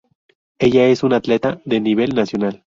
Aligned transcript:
Ella 0.57 0.85
es 0.87 1.03
una 1.03 1.17
atleta 1.17 1.61
de 1.63 1.79
nivel 1.79 2.15
nacional. 2.15 2.63